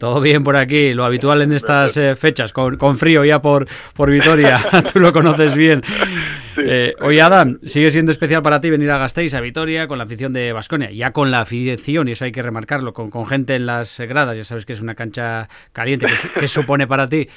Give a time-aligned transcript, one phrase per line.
[0.00, 4.10] Todo bien por aquí, lo habitual en estas eh, fechas, con, frío ya por, por
[4.10, 4.58] Vitoria,
[4.94, 5.82] tú lo conoces bien.
[6.56, 10.04] Eh, oye, Adam, sigue siendo especial para ti venir a Gasteiz, a Vitoria, con la
[10.04, 13.54] afición de Basconia, ya con la afición, y eso hay que remarcarlo, con, con gente
[13.56, 17.28] en las gradas, ya sabes que es una cancha caliente, ¿qué, supone para ti?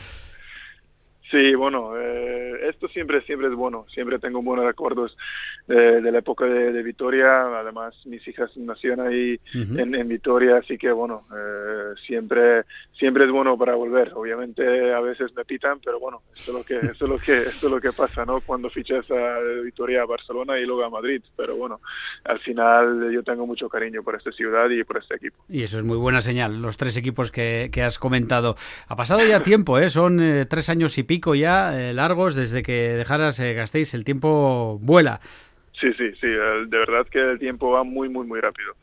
[1.34, 3.88] Sí, bueno, eh, esto siempre siempre es bueno.
[3.92, 5.18] Siempre tengo buenos recuerdos
[5.66, 7.58] de, la época de, Vitoria.
[7.58, 13.32] Además, mis hijas nacieron ahí en, en, Vitoria, así que bueno, eh, siempre siempre es
[13.32, 14.12] bueno para volver.
[14.14, 17.38] Obviamente a veces me pitan, pero bueno, esto es lo que esto es lo que
[17.42, 18.42] esto es lo que pasa, ¿no?
[18.42, 21.24] Cuando fichas a Vitoria a Barcelona y luego a Madrid.
[21.36, 21.82] Pero bueno,
[22.26, 25.44] al final yo tengo mucho cariño por esta ciudad y por este equipo.
[25.50, 26.62] Y eso es muy buena señal.
[26.62, 28.56] Los tres equipos que, que has comentado.
[28.88, 29.90] Ha pasado ya tiempo, ¿eh?
[29.90, 34.04] Son eh, tres años y pico ya eh, largos desde que dejaras eh, gastéis, el
[34.04, 35.22] tiempo vuela.
[35.84, 38.74] Sí, sí, sí, de verdad que el tiempo va muy, muy, muy rápido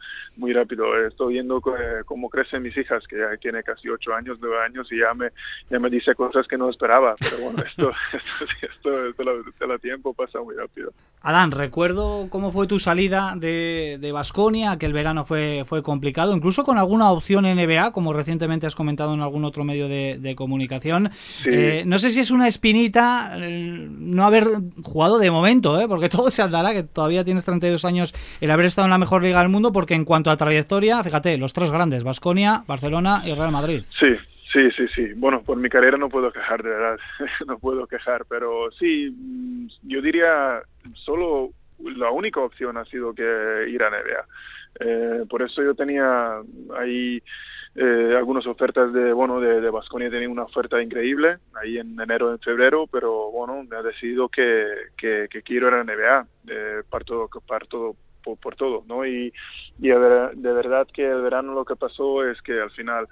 [0.40, 0.84] muy rápido.
[1.06, 4.90] Estoy viendo eh, cómo crecen mis hijas, que ya tiene casi ocho años, nueve años,
[4.90, 5.28] y ya me,
[5.70, 7.14] ya me dice cosas que no esperaba.
[7.20, 7.92] Pero bueno, esto,
[8.62, 10.92] esto, esto, tiempo pasa muy rápido.
[11.22, 16.34] Adán, recuerdo cómo fue tu salida de, de Basconia, que el verano fue, fue complicado,
[16.34, 21.10] incluso con alguna opción NBA, como recientemente has comentado en algún otro medio de, comunicación.
[21.44, 24.46] Eh, no sé si es una espinita no haber
[24.82, 25.88] jugado de momento, ¿eh?
[25.88, 29.22] porque todo se hablará que todavía tienes 32 años el haber estado en la mejor
[29.22, 33.52] liga del mundo, porque en cuanto trayectoria, fíjate, los tres grandes, Vasconia, Barcelona y Real
[33.52, 33.82] Madrid.
[33.82, 34.16] Sí,
[34.52, 35.12] sí, sí, sí.
[35.14, 36.98] Bueno, por mi carrera no puedo quejar, de verdad,
[37.46, 40.62] no puedo quejar, pero sí, mm, yo diría,
[40.94, 43.22] solo la única opción ha sido que
[43.68, 44.24] ir a NBA.
[44.78, 46.40] Eh, por eso yo tenía
[46.78, 47.22] ahí
[47.74, 52.32] eh, algunas ofertas de, bueno, de, de Basconia tenía una oferta increíble ahí en enero,
[52.32, 57.28] en febrero, pero bueno, me ha decidido que, que, quiero ir a NBA, eh, parto,
[57.46, 59.06] parto por, todo, ¿no?
[59.06, 59.32] Y,
[59.78, 63.08] y de, verdad que el verano lo que pasó es que al final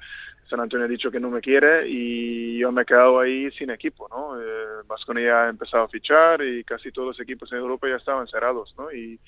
[0.49, 3.71] San Antonio ha dicho que no me quiere y yo me he quedado ahí sin
[3.71, 4.41] equipo, ¿no?
[4.41, 8.75] Eh, ha empezado a fichar y casi todos los equipos en Europa ya estaban cerrados,
[8.79, 8.91] ¿no?
[8.93, 9.19] Y,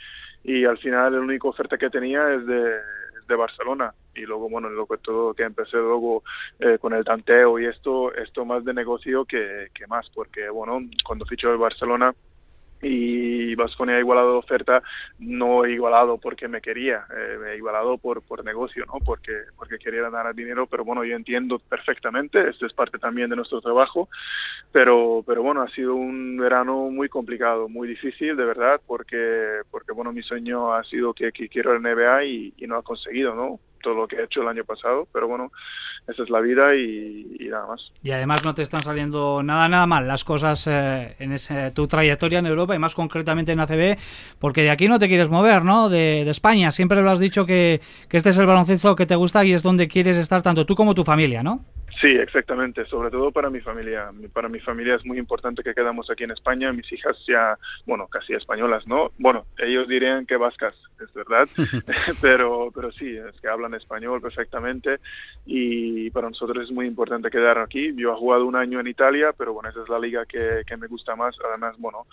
[0.66, 2.80] al final la única oferta que tenía es de,
[3.28, 6.22] de Barcelona y luego bueno lo que todo que empecé luego
[6.58, 10.80] eh, con el tanteo y esto esto más de negocio que, que más porque bueno
[11.04, 12.14] cuando fichó el Barcelona
[12.82, 14.82] y Vasconia ha igualado la oferta,
[15.18, 18.98] no he igualado porque me quería, eh, he igualado por, por negocio, ¿no?
[19.04, 23.36] Porque, porque quería ganar dinero, pero bueno, yo entiendo perfectamente, esto es parte también de
[23.36, 24.08] nuestro trabajo,
[24.72, 29.92] pero, pero bueno, ha sido un verano muy complicado, muy difícil, de verdad, porque, porque
[29.92, 33.34] bueno, mi sueño ha sido que, que quiero el NBA y, y no ha conseguido,
[33.34, 33.60] ¿no?
[33.80, 35.52] Todo lo que he hecho el año pasado, pero bueno,
[36.08, 37.92] esa es la vida y, nada más.
[38.02, 41.86] Y además no te están saliendo nada, nada mal las cosas eh, en ese, tu
[41.86, 43.98] trayectoria en Europa y más concretamente en ACB,
[44.38, 45.88] porque de aquí no te quieres mover, ¿no?
[45.88, 49.44] De, España, siempre lo has dicho que, que este es el baloncesto que te gusta
[49.44, 51.64] y es donde quieres estar tanto tú como tu familia, ¿no?
[51.98, 54.10] Sí, exactamente, sobre todo para mi familia.
[54.32, 56.72] Para mi familia es muy importante que quedamos aquí en España.
[56.72, 59.10] Mis hijas ya, bueno, casi españolas, ¿no?
[59.18, 61.48] Bueno, ellos dirían que vascas, es verdad,
[62.22, 65.00] pero, pero sí, es que hablan español perfectamente
[65.44, 67.92] y para nosotros es muy importante quedar aquí.
[67.96, 70.76] Yo he jugado un año en Italia, pero bueno, esa es la liga que, que
[70.76, 71.36] me gusta más.
[71.48, 72.06] Además, bueno,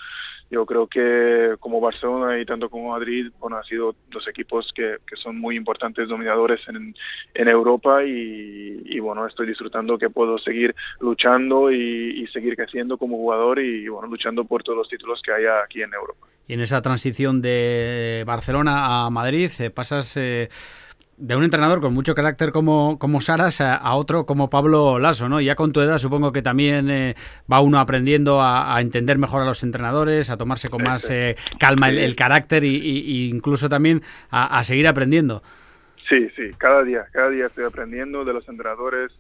[0.50, 4.98] yo creo que como Barcelona y tanto como Madrid, bueno, han sido dos equipos que,
[5.06, 6.96] que son muy importantes dominadores en,
[7.34, 9.67] en Europa y, y bueno, estoy disfrutando
[10.00, 14.90] que puedo seguir luchando y, seguir creciendo como jugador y bueno, luchando por todos los
[14.90, 16.28] títulos que haya aquí en Europa.
[16.48, 20.16] Y en esa transición de Barcelona a Madrid eh, pasas...
[20.18, 20.50] Eh,
[21.20, 25.42] de un entrenador con mucho carácter como, como Saras a, otro como Pablo Lasso, ¿no?
[25.42, 27.16] Ya con tu edad supongo que también eh,
[27.52, 31.10] va uno aprendiendo a, entender mejor a los entrenadores, a tomarse con más
[31.60, 35.42] calma el, carácter y, incluso también a, seguir aprendiendo.
[36.08, 39.12] Sí, sí, cada día, cada día estoy aprendiendo de los entrenadores,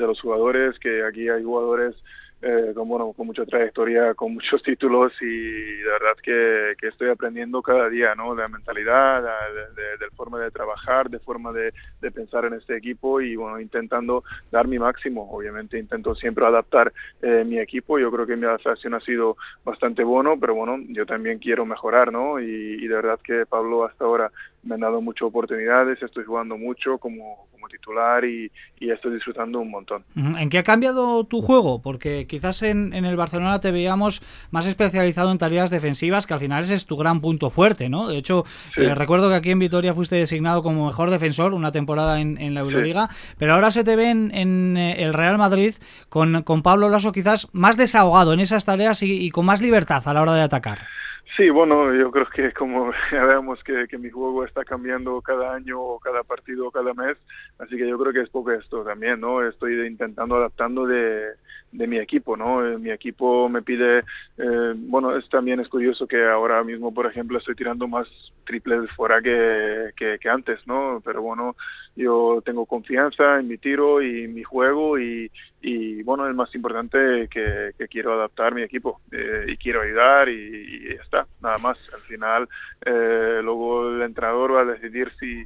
[0.00, 1.94] de los jugadores, que aquí hay jugadores
[2.42, 7.60] eh, con, bueno, con mucha trayectoria, con muchos títulos y de verdad que, estoy aprendiendo
[7.60, 8.34] cada día, ¿no?
[8.34, 12.76] De la mentalidad, de, de, forma de trabajar, de forma de, de, pensar en este
[12.76, 15.30] equipo y, bueno, intentando dar mi máximo.
[15.30, 17.98] Obviamente intento siempre adaptar eh, mi equipo.
[17.98, 22.10] Yo creo que mi adaptación ha sido bastante bueno, pero bueno, yo también quiero mejorar,
[22.10, 22.40] ¿no?
[22.40, 22.44] Y,
[22.82, 24.32] y de verdad que Pablo hasta ahora
[24.62, 29.70] me han dado muchas oportunidades, estoy jugando mucho como titular y, y, estoy disfrutando un
[29.70, 30.04] montón.
[30.14, 31.80] ¿En qué ha cambiado tu juego?
[31.80, 36.40] Porque quizás en, en, el Barcelona te veíamos más especializado en tareas defensivas, que al
[36.40, 38.08] final ese es tu gran punto fuerte, ¿no?
[38.08, 38.44] De hecho,
[38.76, 42.54] eh, recuerdo que aquí en Vitoria fuiste designado como mejor defensor una temporada en, en
[42.54, 43.08] la Euroliga,
[43.38, 45.74] pero ahora se te ve en, en, eh, el Real Madrid
[46.08, 50.02] con, con Pablo Lasso quizás más desahogado en esas tareas y, y con más libertad
[50.06, 50.99] a la hora de atacar.
[51.36, 55.54] Sí, bueno, yo creo que como ya vemos que, que, mi juego está cambiando cada
[55.54, 57.16] año o cada partido o cada mes,
[57.58, 59.46] así que yo creo que es poco esto también, ¿no?
[59.46, 61.34] Estoy intentando adaptando de,
[61.72, 62.66] de mi equipo, ¿no?
[62.66, 64.00] Eh, mi equipo me pide,
[64.38, 68.08] eh, bueno, es, también es curioso que ahora mismo, por ejemplo, estoy tirando más
[68.44, 71.00] triples fuera que, que, antes, ¿no?
[71.04, 71.56] Pero bueno,
[71.94, 75.30] yo tengo confianza en mi tiro y mi juego y,
[75.60, 80.28] y bueno, es más importante que, que quiero adaptar mi equipo eh, y quiero ayudar
[80.28, 81.78] y, y, ya está, nada más.
[81.94, 82.48] Al final,
[82.84, 85.44] eh, luego el entrenador va a decidir si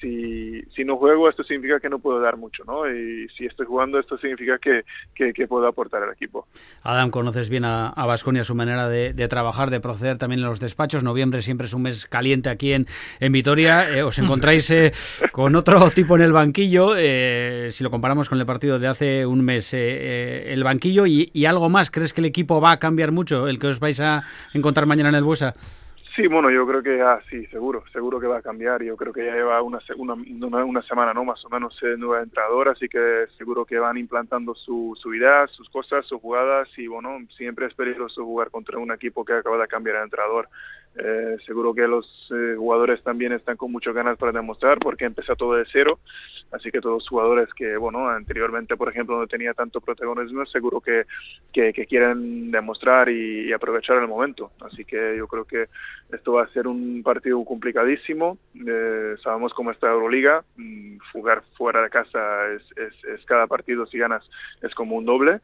[0.00, 2.90] si, si no juego, esto significa que no puedo dar mucho, ¿no?
[2.90, 6.46] Y si estoy jugando, esto significa que, que, puedo aportar al equipo.
[6.82, 11.04] Adam, conoces bien a Vasconia, su manera de, trabajar, de proceder también en los despachos.
[11.04, 12.86] Noviembre siempre es un mes caliente aquí en,
[13.20, 13.90] en Vitoria.
[13.90, 14.92] Eh, os encontráis eh,
[15.32, 19.26] con otro tipo en el banquillo, eh, si lo comparamos con el partido de hace
[19.26, 19.72] un mes.
[19.72, 23.58] el banquillo y, y algo más, ¿crees que el equipo va a cambiar mucho, el
[23.58, 25.54] que os vais a encontrar mañana en el Buesa?
[26.16, 28.82] Sí, bueno, yo creo que ya, sí, seguro, seguro que va a cambiar.
[28.82, 31.24] Yo creo que ya lleva una, una, una semana, ¿no?
[31.24, 35.46] Más o menos, eh, nueva entrenadora, así que seguro que van implantando su, su idea,
[35.46, 39.58] sus cosas, sus jugadas y, bueno, siempre es peligroso jugar contra un equipo que acaba
[39.58, 40.48] de cambiar de entrenador.
[40.96, 42.04] Eh, seguro que los
[42.34, 46.00] eh, jugadores también están con muchas ganas para demostrar porque empezó todo de cero,
[46.50, 51.06] así que todos jugadores que, bueno, anteriormente, por ejemplo, no tenía tanto protagonismo, seguro que,
[51.52, 54.50] que, quieren demostrar y, aprovechar el momento.
[54.60, 55.68] Así que yo creo que
[56.12, 58.38] esto va a ser un partido complicadísimo.
[58.66, 63.86] Eh, sabemos cómo está Euroliga, mm, jugar fuera de casa es, es, es cada partido,
[63.86, 64.28] si ganas,
[64.62, 65.40] es como un doble.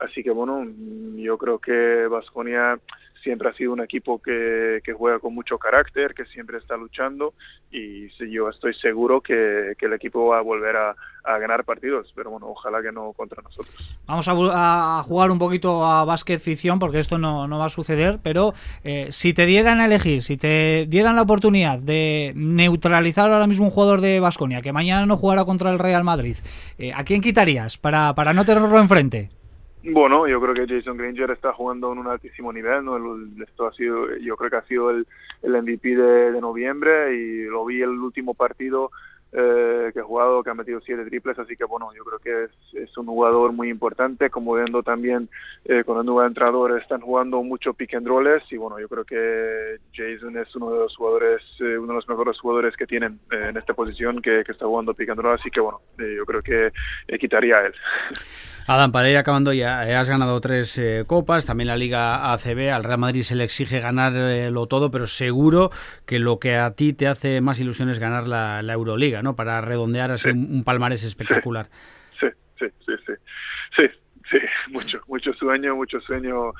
[0.00, 2.78] Así que, bueno, mm, yo creo que Vasconia
[3.22, 7.34] siempre ha sido un equipo que, juega con mucho carácter, que siempre está luchando
[7.70, 10.94] y yo estoy seguro que, que el equipo va a volver a,
[11.40, 13.98] ganar partidos, pero bueno, ojalá que no contra nosotros.
[14.06, 18.18] Vamos a, a jugar un poquito a básquet ficción porque esto no, va a suceder,
[18.22, 23.46] pero eh, si te dieran a elegir, si te dieran la oportunidad de neutralizar ahora
[23.46, 26.38] mismo un jugador de Basconia que mañana no jugara contra el Real Madrid,
[26.78, 29.28] eh, ¿a quién quitarías para, para no tenerlo enfrente?
[29.84, 32.98] Bueno, yo creo que Jason Granger está jugando en un altísimo nivel, ¿no?
[33.42, 35.06] esto ha sido, yo creo que ha sido el,
[35.42, 38.90] el MVP de, de noviembre y lo vi el último partido
[39.30, 42.44] eh, que ha jugado, que ha metido siete triples, así que bueno, yo creo que
[42.44, 45.28] es, es un jugador muy importante, como viendo también
[45.66, 49.04] eh, con el nuevo entrenador están jugando mucho pick and rolls y bueno, yo creo
[49.04, 53.20] que Jason es uno de los jugadores, eh, uno de los mejores jugadores que tienen
[53.30, 56.42] en esta posición que, que, está jugando pick and roll, así que bueno, yo creo
[56.42, 56.72] que
[57.18, 57.74] quitaría a él.
[58.66, 62.98] Adam, para ir acabando ya, has ganado tres copas, también la Liga ACB, al Real
[62.98, 65.70] Madrid se le exige ganarlo todo, pero seguro
[66.04, 69.17] que lo que a ti te hace más ilusión es ganar la, la Euroliga.
[69.22, 69.36] ¿No?
[69.36, 71.68] Para redondear así un, palmarés espectacular.
[72.18, 72.26] Sí,
[72.58, 73.12] sí, sí, sí,
[73.76, 73.88] sí,
[74.30, 74.38] sí,
[74.70, 76.52] mucho, mucho sueño, mucho sueño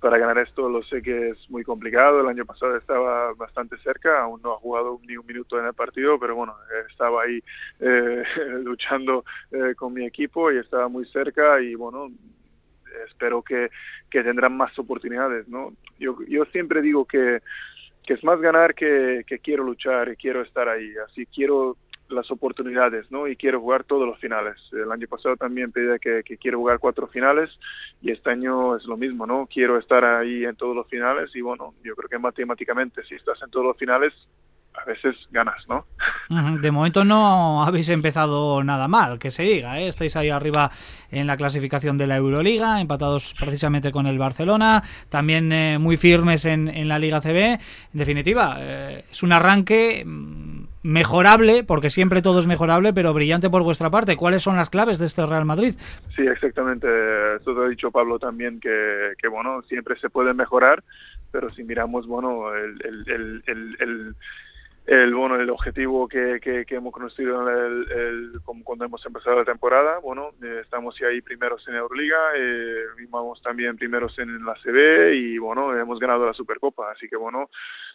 [0.00, 0.68] para ganar esto.
[0.68, 2.20] Lo sé que es muy complicado.
[2.20, 5.74] El año pasado estaba bastante cerca, aún no ha jugado ni un minuto en el
[5.74, 6.54] partido, pero bueno,
[6.90, 7.42] estaba ahí
[7.80, 8.22] eh,
[8.62, 12.10] luchando eh, con mi equipo y estaba muy cerca y bueno,
[13.08, 13.70] espero que,
[14.10, 15.72] que tendrán más oportunidades, ¿no?
[15.98, 17.40] Yo, yo siempre digo que,
[18.04, 20.92] que es más ganar que, que quiero luchar y quiero estar ahí.
[21.08, 21.76] Así quiero
[22.12, 23.26] las oportunidades, ¿no?
[23.26, 24.56] Y quiero jugar todos los finales.
[24.72, 27.50] El año pasado también pedí que, que, quiero jugar cuatro finales
[28.00, 29.46] y este año es lo mismo, ¿no?
[29.46, 33.42] Quiero estar ahí en todos los finales y bueno, yo creo que matemáticamente si estás
[33.42, 34.12] en todos los finales
[34.74, 35.86] a veces ganas, ¿no?
[36.60, 39.88] De momento no habéis empezado nada mal, que se diga, ¿eh?
[39.88, 40.70] estáis ahí arriba
[41.10, 46.44] en la clasificación de la Euroliga, empatados precisamente con el Barcelona, también eh, muy firmes
[46.44, 47.36] en, la Liga CB.
[47.36, 47.58] En
[47.92, 53.62] definitiva, eh, es un arranque mm, mejorable, porque siempre todo es mejorable, pero brillante por
[53.62, 54.16] vuestra parte.
[54.16, 55.74] ¿Cuáles son las claves de este Real Madrid?
[56.16, 56.86] Sí, exactamente.
[57.36, 60.82] Eso te ha dicho Pablo también, que, bueno, siempre se puede mejorar,
[61.30, 63.42] pero si miramos, bueno, el, el,
[63.78, 64.14] el
[64.86, 68.32] el bueno el objetivo que, que, hemos conocido el, el,
[68.64, 73.76] cuando hemos empezado la temporada bueno eh, estamos ahí primeros en Euroliga eh, vimos también
[73.76, 77.48] primeros en la CB y bueno hemos ganado la Supercopa así que bueno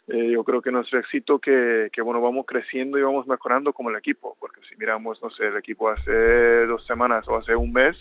[0.07, 3.89] eh, yo creo que nuestro éxito que, que bueno vamos creciendo y vamos mejorando como
[3.89, 7.73] el equipo porque si miramos no sé el equipo hace dos semanas o hace un
[7.73, 7.97] mes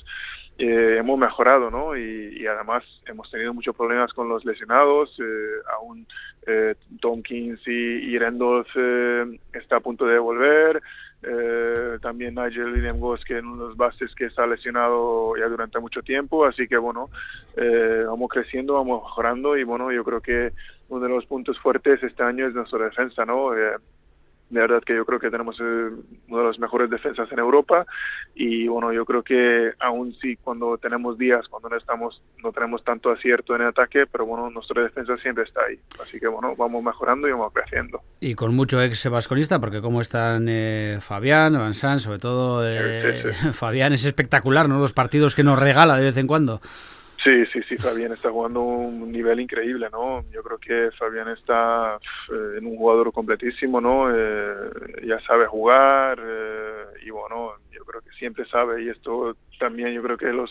[0.59, 1.97] eh, hemos mejorado, ¿no?
[1.97, 5.19] Y, además hemos tenido muchos problemas con los lesionados.
[5.21, 6.07] Eh, aún
[6.47, 10.83] eh, Tompkins y, y Randolph eh, está a punto de volver.
[11.23, 15.47] Eh, también Nigel William Goss, que es uno de los bases que está lesionado ya
[15.49, 16.47] durante mucho tiempo.
[16.47, 17.11] Así que, bueno,
[17.57, 19.57] eh, vamos creciendo, vamos mejorando.
[19.57, 20.53] Y, bueno, yo creo que
[20.89, 23.51] uno de los puntos fuertes este año es nuestra defensa, ¿no?
[24.49, 25.91] De verdad que yo creo que tenemos eh,
[26.29, 27.85] una de las mejores defensas en Europa
[28.35, 32.85] y bueno, yo creo que aún sí cuando tenemos días, cuando no estamos, no tenemos
[32.85, 35.79] tanto acierto en el ataque, pero bueno, nuestra defensa siempre está ahí.
[36.03, 38.01] Así que bueno, vamos mejorando y vamos creciendo.
[38.21, 43.93] Y con mucho ex vasconista, porque como están eh, Fabián, Vincent, sobre todo eh, Fabián
[43.95, 44.79] es espectacular, ¿no?
[44.79, 46.61] Los partidos que nos regala de vez en cuando.
[47.27, 50.23] Sí, sí, sí, Fabián está jugando un nivel increíble, ¿no?
[50.31, 51.97] Yo creo que Fabián está
[52.31, 54.15] eh, en un jugador completísimo, ¿no?
[54.15, 54.71] Eh,
[55.05, 60.03] ya sabe jugar eh, y bueno, yo creo que siempre sabe y esto también yo
[60.03, 60.51] creo que los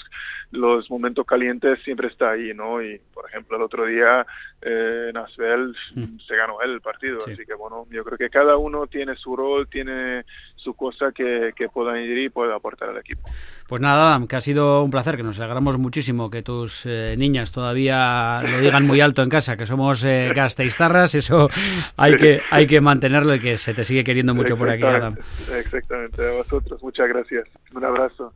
[0.51, 2.81] los momentos calientes siempre está ahí, ¿no?
[2.81, 4.25] Y por ejemplo el otro día
[4.61, 6.19] eh, en Asbel mm.
[6.25, 9.35] se ganó él el partido, así que bueno, yo creo que cada uno tiene su
[9.35, 13.21] rol, tiene su cosa que, que pueda ir y pueda aportar al equipo.
[13.67, 17.15] Pues nada, Adam, que ha sido un placer, que nos alegramos muchísimo que tus eh,
[17.17, 21.49] niñas todavía lo digan muy alto en casa, que somos eh, gasteiztarras, eso
[21.97, 25.15] hay que hay que mantenerlo y que se te sigue queriendo mucho por aquí, Adam.
[25.55, 27.47] Exactamente, a vosotros, muchas gracias.
[27.73, 28.33] Un abrazo.